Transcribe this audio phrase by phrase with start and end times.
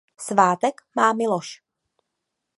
[0.15, 1.61] Svátek má Miloš.